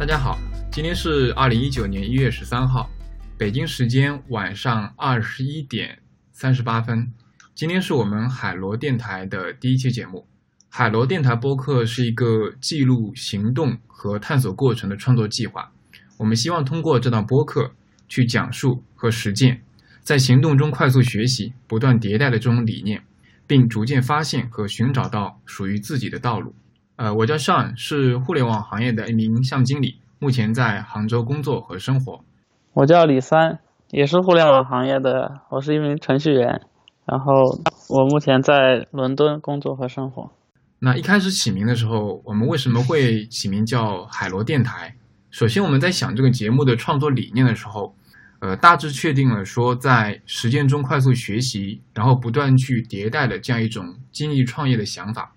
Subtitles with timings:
[0.00, 0.40] 大家好，
[0.72, 2.88] 今天是二零一九年一月十三号，
[3.36, 5.98] 北京时间晚上二十一点
[6.32, 7.12] 三十八分。
[7.54, 10.26] 今天是我们海螺电台的第一期节目。
[10.70, 15.70] 海螺电台播客是一个记录行动和探索过程的创作计划。
[16.16, 17.70] 我们希望通过这档播客
[18.08, 19.60] 去讲述和实践，
[20.00, 23.04] 在行动中快速学习、不断迭代的这种理念，
[23.46, 26.54] 并逐渐发现和寻找到属于自己的道路。
[27.00, 32.22] 呃，我叫 Sean，是互联网行业的一名项目经理，目前在杭州工作和生活。
[32.74, 36.60] 我叫李三，也是互联网行业的，我是一名程序员，
[37.06, 37.32] 然后
[37.88, 40.30] 我目前在伦敦工作和生活。
[40.78, 44.94] 那一开始起名的时候，我们为什么会起名叫海螺电台？
[45.30, 47.94] 首先，我们在想这个节目的创作理念的时候，
[48.40, 55.32] 呃，大致确定了说在实践中快速学习，然后不断去迭代的这样一种精益创业的想法。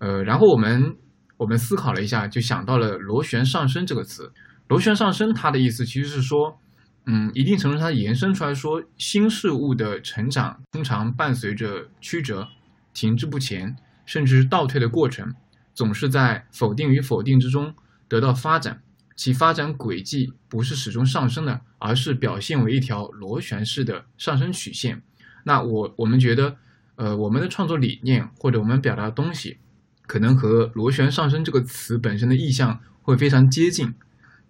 [0.00, 0.96] 呃，然后我们。
[1.44, 4.32] 我们思考了一下，就想到了“螺旋上升”这个词。
[4.68, 6.58] 螺旋上升，它的意思其实是说，
[7.04, 12.48] 嗯，一定程度上延伸出来说，新事物的成长通常伴随着曲折、
[12.94, 15.34] 停滞不前，甚至是倒退的过程，
[15.74, 17.74] 总是在否定与否定之中
[18.08, 18.80] 得到发展。
[19.14, 25.02] 其发展轨迹不是始终上升的，而是表现为一条螺旋式的上升曲线。
[25.44, 26.56] 那我我们觉得，
[26.96, 29.58] 呃，我们的创作理念或者我们表达的东西。
[30.06, 33.94] 可能和“螺旋上升”这个词本身的意象会非常接近。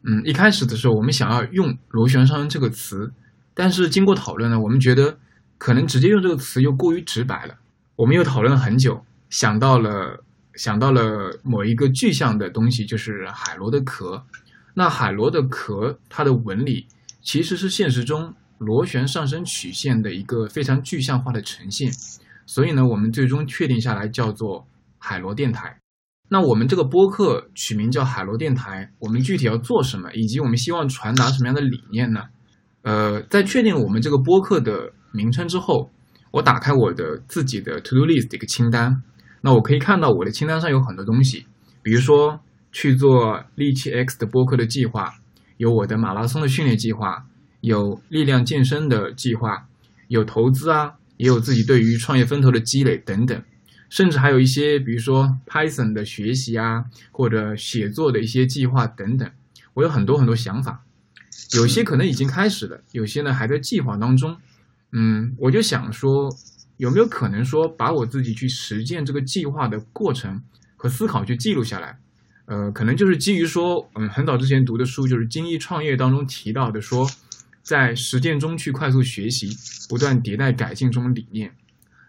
[0.02, 3.12] 嗯，一开始的时候，我们想要用“螺旋上升”这个词，
[3.54, 5.16] 但是经过讨论呢，我们觉得
[5.56, 7.54] 可能直接用这个词又过于直白了。
[7.96, 10.22] 我们又讨论了很久，想到了
[10.56, 14.24] 想到了某一个具象的东西，就是海螺的壳。
[14.74, 16.86] 那海螺的壳，它的纹理
[17.22, 21.90] 其实是现实中螺旋上升曲线的一个非常具象化的呈现。
[22.44, 24.66] 所以呢，我们最终确定下来叫做。
[25.06, 25.78] 海螺电台，
[26.30, 32.22] 那我们这个播客取名叫海螺电台，我们具体要做什么，以及我们希望传达什么样的理念呢？
[32.80, 35.90] 呃，在确定我们这个播客的名称之后，
[36.30, 39.02] 我打开我的自己的 To Do List 的一个清单，
[39.42, 41.44] 那我可以看到我的清单上有很多东西，
[41.82, 42.40] 比如说
[42.72, 45.12] 去做力气 X 的播客的计划，
[45.58, 47.26] 有我的马拉松的训练计划，
[47.60, 49.68] 有力量健身的计划，
[50.08, 53.42] 有投资啊，也有自己对于创业风投的积累等等。
[53.94, 59.30] 甚至还有一些，比如说 Python 的学习啊，或者写作的一些计划等等。
[59.72, 60.84] 我有很多很多想法，
[61.54, 64.36] 有些可能已经开始了，有些呢还在计划当中。
[64.90, 66.28] 嗯，我就想说，
[66.76, 70.42] 有没有可能说把我自己去实践这个计划的过程
[70.74, 71.96] 和思考去记录下来？
[72.46, 77.08] 呃，可能就是基于说，嗯，很早之前读的书，就是《精益创业》当中提到的，说
[77.62, 79.56] 在实践中去快速学习，
[79.88, 81.52] 不断迭代改进这种理念。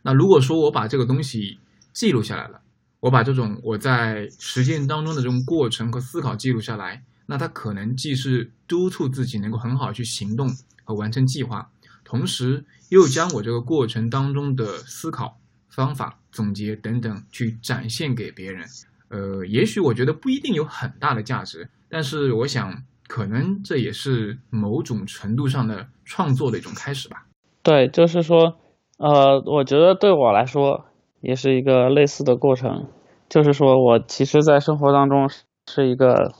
[0.01, 1.59] 那如果说我把这个东西，
[1.95, 2.59] 记录下来了，
[2.99, 10.49] 我把这种我在实践当中的这种过程和思考记录下来，那它可能既是督促自己能够很好去行动
[10.83, 11.71] 和完成计划，
[12.03, 15.37] 同时又将我这个过程当中的思考
[15.69, 18.67] 方法总结等等去展现给别人。
[19.07, 27.25] 呃，也许我觉得不一定有很大的价值，但是我想可能这也是某种程度上的创作的一种开始吧。
[27.63, 28.57] 对，就是说，
[28.97, 30.87] 呃，我觉得对我来说。
[31.25, 32.85] 也是一个类似的过程，
[33.27, 35.27] 就是说我其实，在生活当中
[35.67, 36.33] 是一个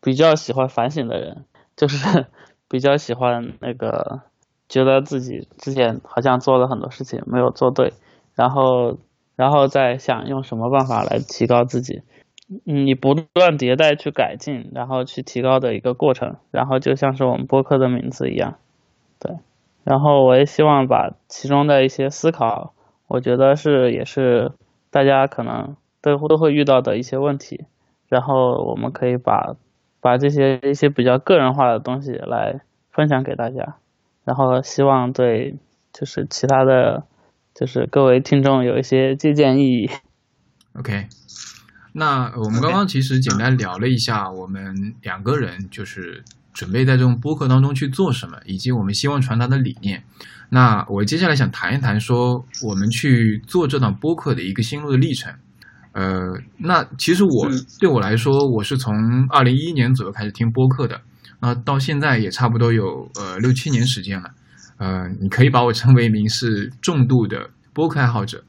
[0.00, 1.44] 比较喜欢反省的人，
[1.76, 2.26] 就是
[2.70, 4.20] 比较喜欢那个
[4.68, 7.92] 觉得自己之前好像做了很多事情没有做对，
[8.36, 8.96] 然后
[9.34, 12.02] 然后再想用什么办法来提高自己，
[12.62, 18.54] 你不断迭代去改进，然后去提高的一个过程，然后就像是我们播客的名字一样，
[19.18, 19.36] 对，
[19.82, 22.72] 然后我也希望把其中的一些思考。
[23.08, 24.52] 我觉得是，也是
[24.90, 27.64] 大家可能都都会遇到的一些问题，
[28.08, 29.56] 然后我们可以把
[30.00, 32.60] 把这些一些比较个人化的东西来
[32.92, 33.76] 分享给大家，
[34.24, 35.56] 然后希望对
[35.92, 37.04] 就是其他的，
[37.54, 39.90] 就是各位听众有一些借鉴意义。
[40.74, 41.06] OK，
[41.94, 46.22] 那我们刚刚其实简单聊了一下，我们两个人就是
[46.52, 50.04] 准备在这种播客当中去做什么，以及我们希望传达的理念。
[50.50, 55.30] 那我接下来想谈一谈，说我们去做这档播客的一个心路的历程。
[55.92, 58.94] 呃，那其实我对我来说，我是从
[59.30, 61.00] 二零一一年左右开始听播客的，
[61.40, 64.30] 那到现在也差不多有呃六七年时间了。
[64.78, 68.42] 呃，你可以把我称为一名是重度的播客爱好者。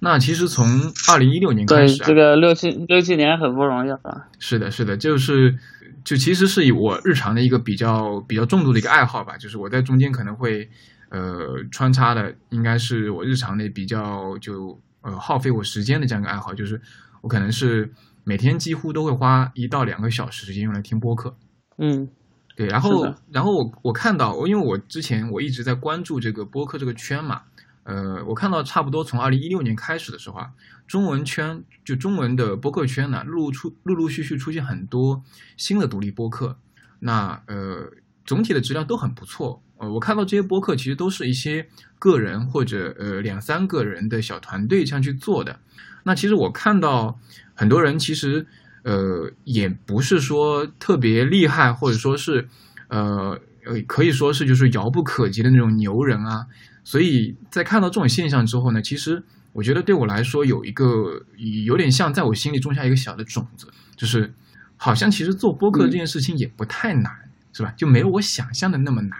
[0.00, 0.66] 那其实从
[1.08, 4.26] 二零一六年开始，对这个六七六七年很不容易啊。
[4.38, 5.56] 是的，是的，就是
[6.04, 10.68] 就其实是以我日常的一个比较比较重度的一个爱好吧，就是我在中间可能会。
[11.10, 16.80] 呃，穿插的应该是我日常内比较就呃耗费我时间的这样一个爱好，就是
[17.22, 17.92] 我可能是
[18.24, 21.34] 每天几乎都会花一到两个小时时间用来听播客。
[21.78, 22.08] 嗯，
[22.56, 27.42] 对，然后然后我我看到，因为我之前我一直在关注这个播客这个圈嘛，
[27.84, 30.50] 呃，我看到差不多从二零一六年开始的时候啊，
[30.86, 35.22] 中文圈就中文的播客圈呢，陆出陆陆续续出现很多
[35.56, 36.58] 新的独立播客，
[36.98, 37.90] 那呃
[38.28, 39.62] 总体的质量都很不错。
[39.78, 41.66] 呃，我看到这些播客其实都是一些
[41.98, 45.58] 个人或者呃两三个人的小团队这样去做的。
[46.04, 47.18] 那其实我看到
[47.54, 48.46] 很多人其实
[48.84, 52.46] 呃也不是说特别厉害，或者说是
[52.88, 56.46] 呃呃可以说是就是遥不可及的那种牛人啊。
[56.84, 59.22] 所以在看到这种现象之后呢，其实
[59.52, 61.24] 我觉得对我来说有一个
[61.64, 64.34] 有点像在我心里种下一个小的种子，就是
[64.76, 67.27] 好像其实做播客这件事情也不太难，
[67.58, 67.74] 是吧？
[67.76, 69.18] 就没有我想象的那么难。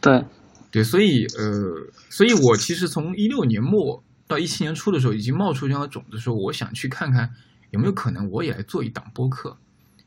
[0.00, 0.24] 对，
[0.70, 7.30] 对，所以呃，所以我其实从一六年末到一七年初的时候，已经冒出这样的种子，说我想去看看
[7.70, 9.58] 有没有可能我也来做一档播客。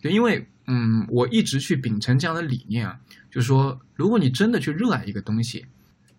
[0.02, 2.98] 对，因为嗯，我一直去秉承这样的理念啊，
[3.30, 5.68] 就是说，如果你真的去热爱一个东西，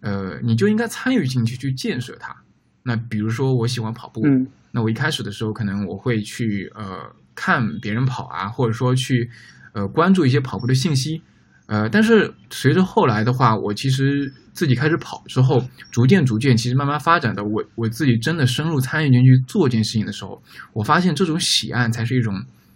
[0.00, 2.36] 呃，你就应该参与进去去建设它。
[2.82, 9.28] 那比如说，我喜欢跑步，嗯那我一开始的时候，可能我会去呃看别人跑啊，或者说去
[9.72, 11.22] 呃关注一些跑步的信息，
[11.70, 15.62] 呃，但是随着后来的话，我其实自己开始跑之后，
[15.92, 22.34] 逐渐逐渐，其实慢慢发展的我我自己真的深入参与进去做这件事情的时候，我发现这种喜爱才是一种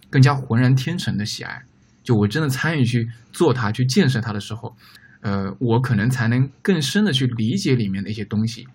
[0.09, 1.61] 更加浑然天成的喜爱。
[2.05, 4.73] 就我真的参与去做它、去建设它的时候，
[5.21, 8.65] 呃，我可能才能更深的去理解里面的一些东西。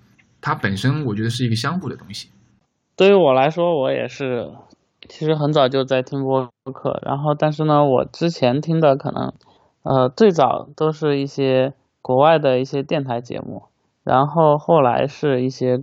[0.43, 2.29] 它本身我觉得是一个相互的东西。
[2.95, 4.51] 对于我来说，我也是，
[5.09, 6.45] 其实很早就在听播
[6.75, 9.33] 客，然后但是呢，我之前听的可能，
[9.83, 11.73] 呃，最早都是一些
[12.03, 13.63] 国外的一些电台节目，
[14.05, 15.83] 然后后来是一些，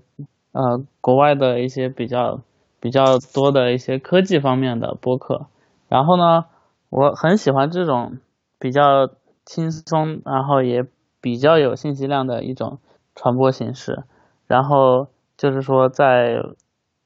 [0.52, 2.42] 呃，国外的一些比较
[2.80, 5.48] 比较多的一些科技方面的播客，
[5.90, 6.46] 然后呢，
[6.90, 8.18] 我很喜欢这种
[8.60, 9.10] 比较
[9.46, 10.86] 轻松，然后也
[11.22, 12.80] 比较有信息量的一种
[13.16, 14.04] 传播形式。
[14.48, 16.42] 然后就是说，在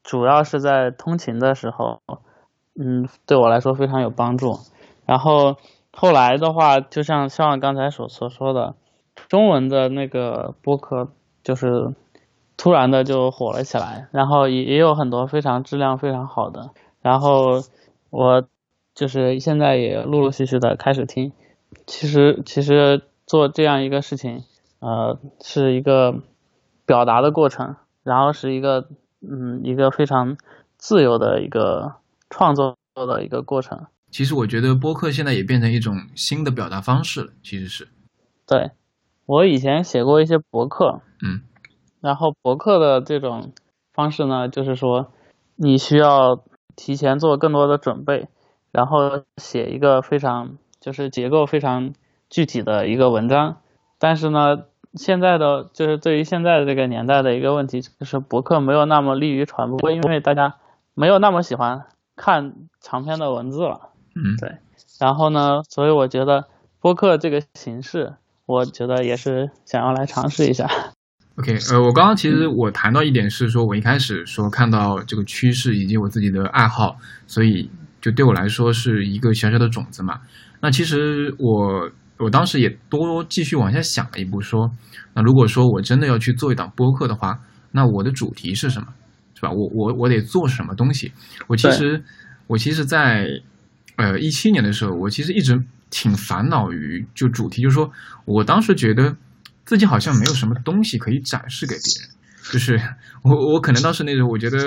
[0.03, 2.01] 主要是在通勤的时候，
[2.79, 4.59] 嗯，对我来说非常有帮助。
[5.05, 5.57] 然后
[5.93, 8.75] 后来的话，就像像刚才所所说的，
[9.27, 11.09] 中文的那个播客
[11.43, 11.93] 就是
[12.57, 16.69] 突然的就火了起来，然后也也有很多非常质量非常好的。
[17.01, 17.61] 然后
[18.09, 18.43] 我
[18.95, 21.33] 就是现在也陆陆续续的开始听。
[21.87, 24.43] 其实其实做这样一个事情，
[24.79, 26.15] 呃，是一个
[26.85, 28.87] 表达的过程，然后是一个
[29.21, 30.37] 嗯一个非常
[30.77, 31.93] 自由的一个
[32.29, 33.87] 创作的一个过程。
[34.11, 37.87] 其实我觉得播客现在也变成一种新的表达方式了，其实是。
[38.45, 38.71] 对，
[39.25, 41.41] 我以前写过一些博客，嗯，
[42.01, 43.53] 然后博客的这种
[43.93, 45.11] 方式呢，就是说
[45.55, 46.43] 你需要
[46.75, 48.27] 提前做更多的准备，
[48.71, 51.93] 然后写一个非常就是结构非常
[52.29, 53.61] 具体的一个文章。
[53.97, 54.65] 但是呢，
[54.95, 60.55] 现在的就是对于现在的这个年代的一个问题，就是博客没有那么利于传播，因为大家
[60.93, 61.85] 没有那么喜欢
[62.17, 63.90] 看长篇的文字了。
[64.15, 64.57] 嗯，对。
[64.99, 66.45] 然后呢，所以我觉得
[66.79, 68.13] 播客这个形式，
[68.45, 70.67] 我觉得也是想要来尝试一下。
[71.37, 77.69] OK，呃，我刚刚其实我谈到一点是说，我一开始说看到这个趋势以及我自己的爱好，所以
[78.01, 80.19] 就对我来说是一个小小的种子嘛。
[80.59, 81.89] 那其实我
[82.19, 84.69] 我当时也多继续往下想了一步，说，
[85.15, 87.39] 那如果说我真的要去做一档播客的话，
[87.71, 88.87] 那我的主题是什么，
[89.33, 89.49] 是吧？
[89.49, 91.11] 我我我得做什么东西？
[91.47, 92.03] 我其实
[92.47, 93.25] 我其实，在
[94.01, 97.91] 呃一七年的时候，我其实一直挺烦恼于就主题，就是说
[98.25, 99.15] 我当时觉得。
[99.63, 102.09] 自己好像没有什么东西可以展示给别人，
[102.51, 102.81] 就是
[103.23, 104.57] 我我可能当时那种，我觉得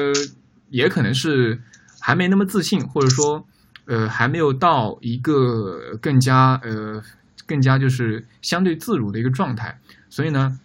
[0.71, 1.61] 也可能是
[2.01, 3.45] 还没那么自信，或者说
[3.87, 7.03] 呃还没有到一个更加呃
[7.45, 10.59] 更加就是相对自如的一个状态，所以呢，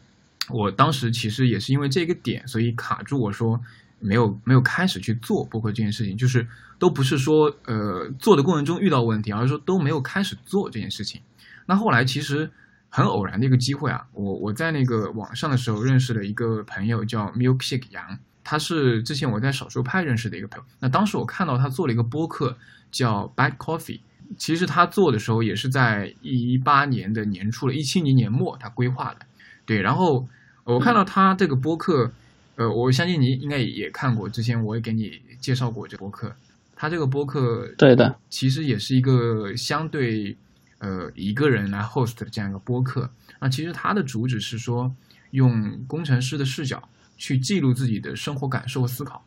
[0.49, 3.59] 我当时其实也是因为这个点，所以卡住我说
[3.99, 11.21] 没有没有开始去做播客这件事情，就是都不是说呃做的过程中遇到问题，而是说都没有开始做这件事情。
[11.65, 12.49] 那后来其实。
[12.91, 20.65] 很偶然的一个机会啊，我我在那个网上的时候认识了一个朋友叫 Milkshake 杨，他是之前我在少数派认识的一个朋友。
[20.79, 22.57] 那当时我看到他做了一个播客
[22.89, 23.99] 叫 Bad Coffee，
[24.37, 29.19] 其实他做的时候也是在一八年的年初了，一七年年末他规划的。
[29.67, 30.27] 对，然后
[30.63, 32.11] 我看到他这个播客，
[32.59, 36.35] 呃，我相信你应该也看过，之前我也给你介绍过这个播客。
[36.75, 40.37] 他这个播客对的，其实也是一个相对。
[40.81, 43.11] 呃，一个人来 host 的这样一个播客，
[43.41, 44.89] 那其实它的主旨是说，
[45.31, 46.81] 用工程师的视角
[47.17, 49.21] 去记录自己的生活感受和思考。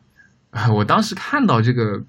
[0.49, 2.03] 啊、呃，我当时看到这个，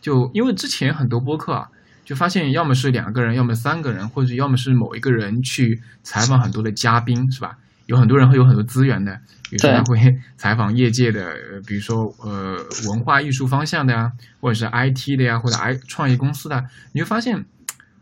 [0.00, 1.70] 就因为之前很多播客啊，
[2.04, 7.56] 就发现要么是两个人，要么三个人，或者要么是某一个人去采访很多的嘉宾，是吧？
[7.86, 9.20] 有很多人会有很多资源的，
[9.50, 9.98] 比如说他会
[10.36, 12.56] 采访业界的，呃，比如说呃
[12.88, 17.44] 文化艺术方向的呀，或者是 IT 的呀，或者 I 创业公司的，你会发现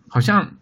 [0.09, 0.53] 好像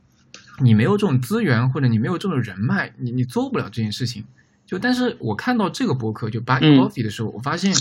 [0.60, 4.24] 你没有这种资源，或者你没有这种人脉，你你做不了这件事情。
[4.66, 7.74] 就但是我看到这个博客就 Back Coffee 的时候，我发现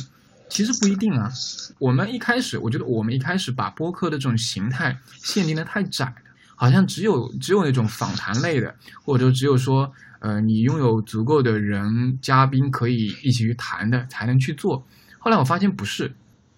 [0.50, 1.32] 其实不一定啊。
[1.80, 6.16] 我们一开始，我觉得我们一开始把播客的这种形态限定的太窄了，
[6.56, 9.94] 好像只有只有那种访谈类的，或者说只有说。
[10.20, 14.84] 呃，你拥有足够的人嘉宾可以一起去谈的，才能去做。
[15.20, 16.12] 后来我发现不是，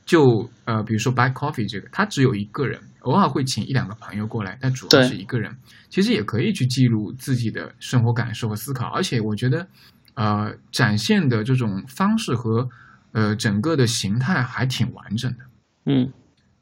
[0.05, 5.55] 就呃，比如说 Buy Coffee 这个，他只有一个人，偶尔会请一两个朋友过来，但主要是一个人。
[5.89, 9.67] 其实也可以去记录自己的生活感受和思考，而且我觉得，
[10.13, 12.69] 呃，展现的这种方式和
[13.11, 15.37] 呃整个的形态还挺完整的。
[15.85, 16.11] 嗯，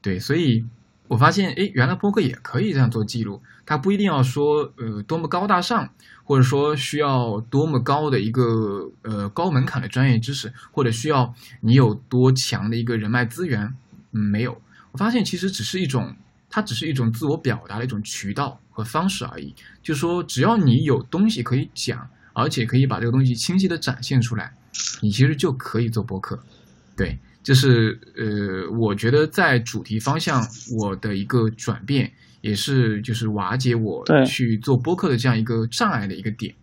[0.01, 0.65] 对，所以。
[1.07, 5.89] 我发现，哎，原来播客也可以这样做记录，它不一定要说，呃，多么高大上，
[6.23, 13.73] 或者说需要多么高的一个，呃，高门槛的专业知识，或者需要你有多强的一个人脉资源，
[14.11, 14.61] 嗯，没有。
[14.91, 16.13] 我发现其实只是一种，
[16.49, 19.55] 它只是一种自我表达的一种渠道和方式而已。
[19.81, 24.53] 就说只要你有东西可以讲，而且可以把这个东西清晰的展现出来，
[25.01, 26.37] 你其实就可以做播客，
[26.95, 27.17] 对。
[27.47, 30.41] 就是呃，我觉得在主题方向，
[30.77, 32.11] 我的一个转变，
[32.41, 36.55] 也是就是瓦解我去做播客的这样一个障碍的一个点。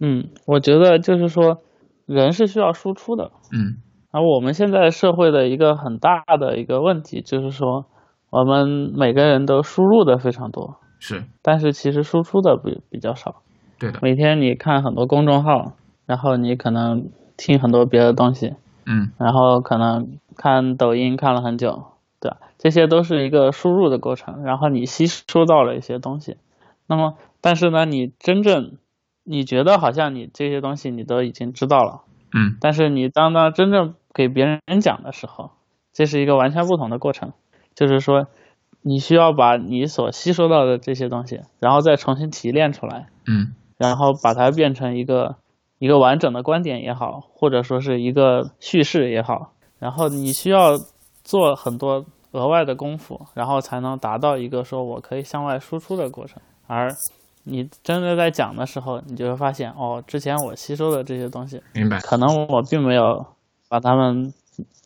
[0.00, 1.58] 嗯，我觉得就是说，
[2.06, 3.30] 人是需要输出的。
[3.52, 3.76] 嗯，
[4.10, 7.84] 而我们现在社会的一个很大的一个问题，就是说，
[8.30, 13.42] 我们每个人都输入的非常多，是，但是其实输出的比比较少。
[13.78, 13.98] 对的。
[14.00, 15.74] 每天你看很多公众号，
[16.06, 18.54] 然后你可能听很多别的东西。
[18.86, 21.84] 嗯，然后可能看抖音看了很久，
[22.20, 22.38] 对吧？
[22.58, 26.36] 这些都是一个输入的过程，然后你吸收到了一些东西。
[26.86, 28.72] 那么，但是呢，你真正
[29.24, 32.02] 你觉得好像你这些东西你都已经知道了，
[32.34, 35.50] 嗯，但是你当当真正给别人讲的时候，
[35.92, 37.32] 这是一个完全不同的过程。
[37.74, 38.26] 就是说，
[38.82, 45.36] 你需要把你所吸收到的这些东西，然后再重新提炼出来，嗯，然后把它变成一个。
[45.82, 50.78] 一个完整的观点也好，或者说是一个叙事也好，然后你需要
[51.24, 56.40] 做很多额外的功夫，然后才能达到一个说我可以向外输出的过程。
[56.68, 56.88] 而
[57.42, 61.98] 你真的在讲的时候，你就会发现，哦，之前我吸收的这些东西，明白？
[61.98, 63.26] 可能我并没有
[63.68, 64.32] 把它们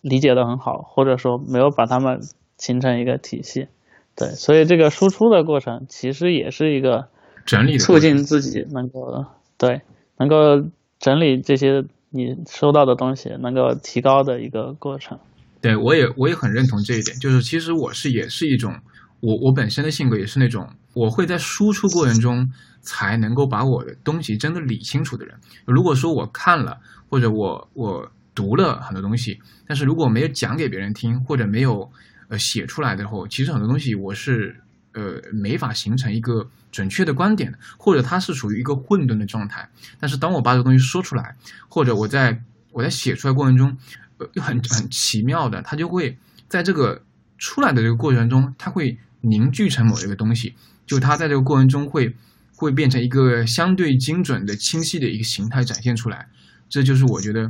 [0.01, 2.21] 理解的很好，或者说没有把它们
[2.57, 3.69] 形成一个体系。
[4.17, 7.09] 对，所以这个输出的过程其实也是一个
[7.45, 9.27] 整理促进自己能够
[9.59, 9.83] 对
[10.17, 10.71] 能够。
[10.99, 15.19] 整理这些你收到的东西，能够提高的一个过程。
[15.61, 18.75] 对我也我也很认同这一点，就是其实我是也是一种，
[19.21, 22.49] 我我本身的性格也是那种，我会在输出过程中
[22.81, 25.35] 才能够把我的东西真的理清楚的人。
[25.67, 31.91] 如果说我看了或者我我读了很多东西，但是如果没有讲给别人听或者没有
[32.29, 34.57] 呃写出来的话，其实很多东西我是。
[34.97, 39.69] 呃，没法形成一个准确的观点，或者它是属于一个混沌的状态。
[40.01, 41.37] 但是当我把这个东西说出来，
[41.69, 43.77] 或者我在我在写出来过程中，
[44.17, 46.17] 呃，很很奇妙的，它就会
[46.49, 47.03] 在这个
[47.37, 50.55] 出来的这个过程中，它会凝聚成某一个东西，
[50.87, 52.17] 就它在这个过程中会
[52.55, 56.27] 会变成一个相对精准的、清晰的一个形态展现出来。
[56.71, 57.47] 这就是我觉得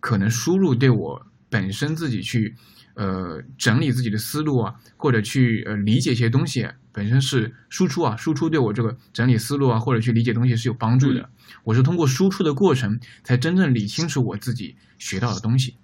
[0.00, 2.56] 可能输入对我本身自己去。
[2.94, 11.30] 呃，整理自己的思路啊，或者去呃理解一些东西，本身是输出啊，输出对我这个整理思路啊，或者去理解东西是有帮助的。
[11.62, 15.76] 我是通过输出的过程，才真正理清楚我自己学到的东西。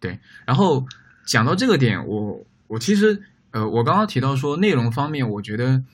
[0.00, 0.86] 对，然后
[1.26, 5.84] 讲到这个点，我我其实呃，我刚刚提到说内容方面，我觉得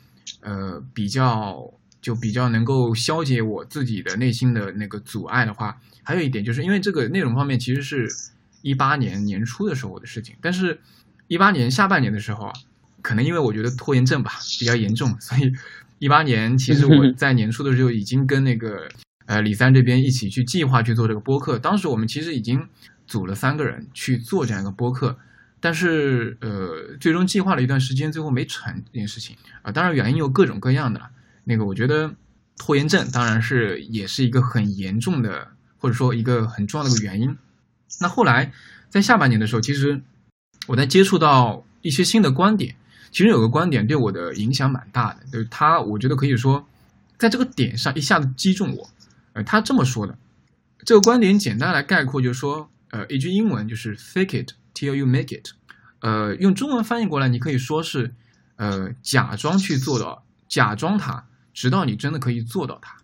[0.42, 8.08] 呃比较就比较能够消解我自己的内心的那个阻碍的话，还有一点就是因为这个内容方面其实是。
[8.61, 10.80] 一八年年初的时候的事情，但是，
[11.28, 12.52] 一八年下半年的时候啊，
[13.09, 15.50] 可能因为我觉得拖延症吧 比较严重，所以
[15.99, 18.87] 一八年其实我 在年初的时候已经跟那个
[19.25, 21.59] 呃李三这边一起去计划去做这个播客。
[21.59, 22.69] 当时我们其实已经
[23.07, 25.17] 组了三个人去做这样一个播客，
[25.59, 29.73] 但是呃最终计划了一段时间，最后没成这件事情啊。
[29.73, 31.00] 当然原因有各种各样的，
[31.45, 32.15] 那个我觉得
[32.59, 35.49] 拖延症当然是也是一个很严重的，
[35.79, 37.35] 或者说一个很重要的一个原因。
[38.03, 38.53] 那后来，
[38.91, 40.03] 在下半年的时候，其实
[40.67, 42.75] 我在接触到一些新的观点，
[43.11, 46.67] 其实有个观点对我的影响蛮大的，就是他，我觉得可以说，
[47.19, 48.91] 在这个点上一下子击中我。
[49.35, 50.19] 呃，他这么说的，
[50.85, 55.50] 这个观点简单来概括就是说，呃，一句英文就是 “fake it till you make it”，
[56.00, 58.15] 呃，用中文翻译过来，你可以说是，
[58.57, 62.97] 呃，假装去做到，假装它，直到你真的可以做到它。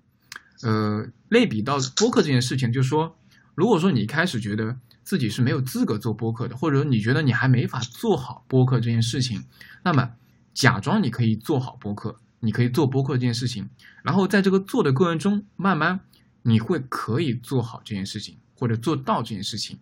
[0.63, 3.17] 呃，类比到播客这件事情，就是说，
[3.55, 9.45] 如果说你开始觉得自己是没有资格做播客的，或者说你觉得你还没法做好播客这件事情，
[9.85, 10.11] 那么
[10.53, 13.69] 假装你可以做好播客，你可以做播客这件事情，
[14.03, 16.01] 然后在这个做的过程中，慢慢
[16.43, 19.79] 你会可以做好这件事情，或者做到这件事情。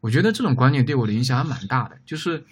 [0.00, 2.44] 我觉得这种观念对我的影响还蛮大的，就是。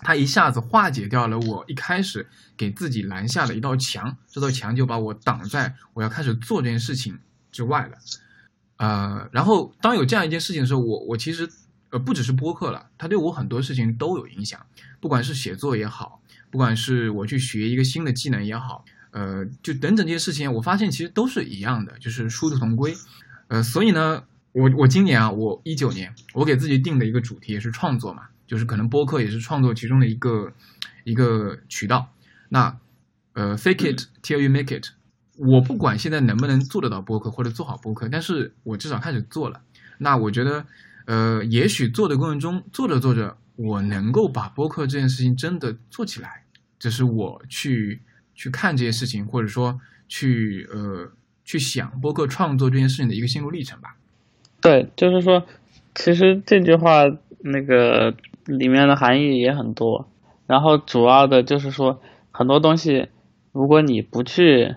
[0.00, 7.18] 它一下子化解掉了我一开始给自己拦下的一道墙，这道墙就把我挡在我要开始做这件事情
[7.50, 7.98] 之外了。
[8.76, 11.50] 呃，然后当有这样一件事情的时候，我我其实
[11.90, 14.60] 呃不只是播客了，它对我很多事情都有影响，
[15.00, 22.94] 不管是写作也好，不管是我去学一个新的技能也好，呃，就等等这些事情，我发现其实都是一样的，就是殊途同归。
[23.48, 28.24] 呃，所以呢，我我今年啊，我一九年，我给自己定的一个主题也是创作嘛。
[28.46, 30.54] 就是可能播客也是创作其中的一个
[31.04, 32.08] 一个渠道。
[32.48, 32.78] 那
[33.34, 34.86] 呃，fake it till you make it。
[35.36, 39.60] 我不管现在能不能做得到播客或者做好播客，但是我至少开始做了。
[39.98, 40.64] 那我觉得，
[41.08, 46.44] 呃，也许做的过程中，做着做着，我能够把播客这件事情真的做起来。
[46.78, 48.02] 这是我去
[48.34, 51.10] 去看这些事情，或者说去呃
[51.44, 53.96] 去想播客创作这件事情的一个心路历程吧。
[54.60, 55.44] 对，就是说，
[55.94, 57.04] 其实这句话
[57.40, 58.14] 那个。
[58.48, 60.08] 里面的含义也很多，
[60.46, 62.00] 然后主要的就是说
[62.30, 63.08] 很多东西，
[63.52, 64.76] 如果你不去，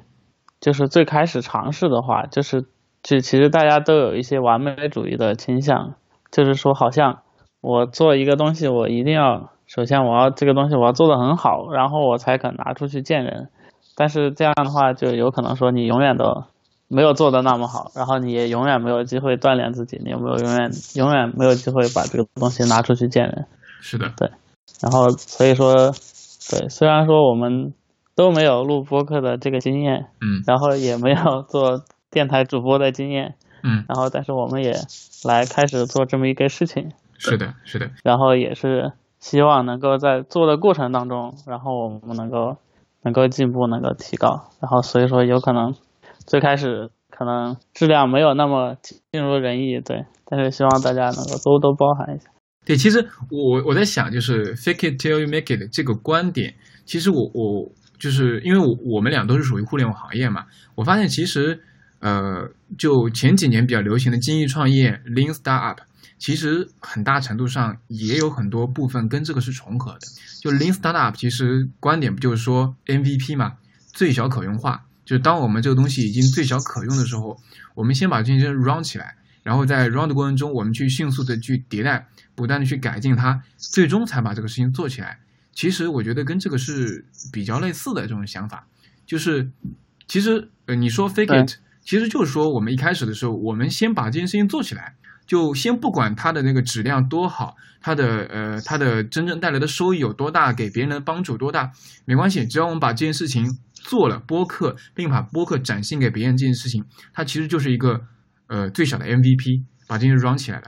[0.59, 2.65] 就是最开始尝试的话，就是
[3.01, 5.95] 就其实大家都有一些完美主义的倾向，
[6.31, 7.19] 就是说好像
[7.61, 13.49] 我做一个东西，我一定要首先我要这个东西我要做的很好，然后我才肯拿出去见人，
[13.95, 16.43] 但是这样的话就有可能说你永远都。
[16.93, 23.45] 没有做的那么好，然后你也永远没有机会锻炼自己，你有没有永远永远没有机会把这个东西拿出去见人？
[23.79, 24.29] 是的，对。
[24.81, 27.73] 然后所以说，对，虽然说我们
[28.13, 34.73] 都没有录播客的这个经验，嗯，然后也没有做电台主播的经验，嗯，然后但是我们也
[35.25, 36.91] 来开始做这么一个事情。
[37.17, 37.89] 是的，是的。
[38.03, 42.57] 然后也是希望能够在做的过程当中，然后我们能够
[43.03, 44.49] 能够进步，能够提高。
[44.59, 45.73] 然后所以说有可能。
[46.27, 52.29] 最开始可能质量没有那么尽如人意，对，但是希望大家能够多多包涵一下。
[52.63, 56.53] 对，其实我我在想，就是 fake it till you make it 这个观点，
[56.85, 57.67] 其实我我
[57.99, 60.45] 就是因为我我们俩都是属于互联网行业嘛，
[60.75, 61.59] 我发现其实
[61.99, 62.47] 呃，
[62.77, 65.77] 就前几年比较流行的精益创业 lean startup，
[66.17, 70.07] 其实很大程度上也有很多部分跟这个是重合的。
[70.41, 73.53] 就 lean startup 其实观点不就是说 MVP 嘛，
[73.93, 74.85] 最小可用化。
[75.03, 77.37] 就是当我们这个东西已经最小可用的时候，
[77.75, 85.19] 我们先把这些 run 起来，然后在 run 的过程中，我们去迅速的去迭代，不断的去改进它，最终才把这个事情做起来。
[85.53, 88.65] 其实我觉得跟这个是比较类似的这种想法，
[89.05, 89.49] 就是
[90.07, 101.71] 其实呃你说 fake it，其实就是说我们一开始的时候，我们先把这件事情做起来，就先不管它的那个质量多好，它的呃它的真正带来的收益有多大，给别人的帮助多大，
[102.05, 103.45] 没关系，只要我们把这件事情。
[103.83, 107.99] 做了播客，并把播客展现给别人这件事情，它其实就是一个
[108.45, 110.67] 呃最小的 MVP，把这些 run 起来了。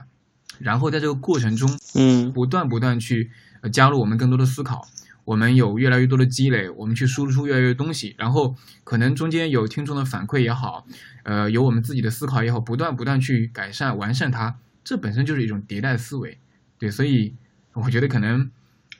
[0.58, 3.30] 然后在这个过程中，嗯，不断不断去
[3.72, 4.80] 加入我们更多的思考，
[5.24, 8.14] 我们有越来越多的积累，我们去输出越来越多东西。
[8.18, 10.86] 然后可能中间有听众的反馈也好，
[11.22, 16.38] 呃，有我们自己的思考也好，不断不断去改善完善它，这本身就是一种迭代思维。
[16.78, 17.34] 对，所以
[17.72, 18.50] 我觉得可能。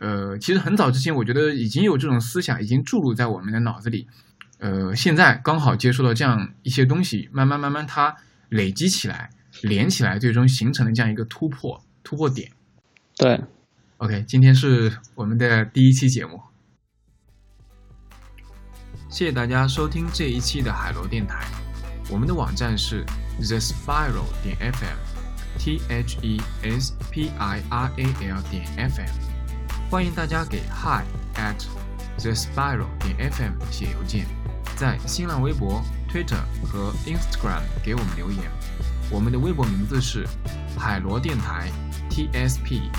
[0.01, 4.09] 呃，其实很早之前，我觉得已经有这种思想，已经注入在我们的脑子里。
[4.59, 8.15] 呃，现在刚好接触到这样一些东西，慢慢慢慢它
[8.49, 9.31] 累积起来、
[9.63, 12.51] 连起来，最终形成了这样一个突破突破点。
[13.17, 13.41] 对
[13.99, 16.41] ，OK，今天是我们的第一期节目，
[19.09, 21.45] 谢谢大家收听这一期的海螺电台。
[22.11, 23.05] 我们的网站是
[23.39, 29.09] the spiral 点 fm，t h e s p i r a l 点 fm。
[29.91, 31.05] 欢迎大家给 hi
[31.37, 31.65] at
[32.19, 34.27] the spiral 点 fm 写邮件，
[34.77, 38.51] 在新浪微博、Twitter 和 Instagram 给我们留言。
[39.11, 40.27] 我们的微博名字是
[40.77, 41.71] 海螺电台
[42.11, 42.91] TSP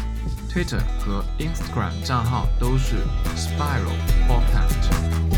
[0.55, 2.95] Twitter 和 Instagram 账号都是
[3.35, 3.91] Spiral
[4.25, 5.34] Podcast。